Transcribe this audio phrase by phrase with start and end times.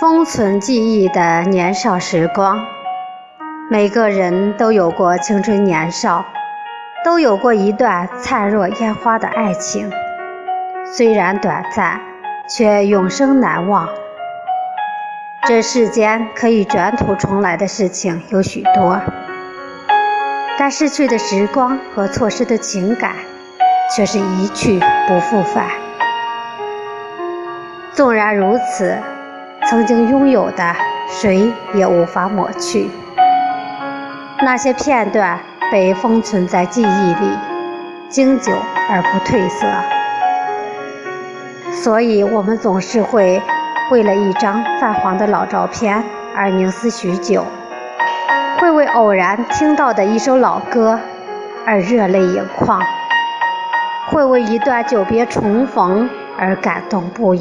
[0.00, 2.64] 封存记忆的年少时光，
[3.70, 6.24] 每个人都有过青春年少，
[7.04, 9.92] 都有过一段灿若烟花的爱情。
[10.90, 12.00] 虽然短暂，
[12.48, 13.90] 却永生难忘。
[15.46, 18.98] 这世间可以卷土重来的事情有许多，
[20.58, 23.12] 但逝去的时光和错失的情感，
[23.94, 25.66] 却是一去不复返。
[27.92, 28.96] 纵然如此。
[29.70, 30.74] 曾经拥有的，
[31.06, 32.90] 谁也无法抹去。
[34.42, 35.38] 那些片段
[35.70, 37.38] 被封存在记忆里，
[38.08, 38.52] 经久
[38.90, 39.68] 而不褪色。
[41.70, 43.40] 所以，我们总是会
[43.92, 46.02] 为了一张泛黄的老照片
[46.34, 47.46] 而凝思许久，
[48.58, 50.98] 会为偶然听到的一首老歌
[51.64, 52.82] 而热泪盈眶，
[54.08, 57.40] 会为一段久别重逢而感动不已。